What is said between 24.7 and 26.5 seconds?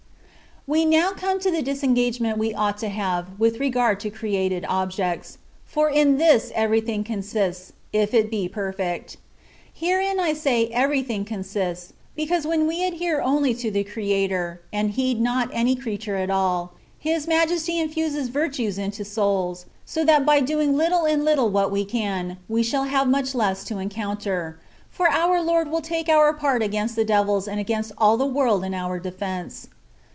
for our Lord will take our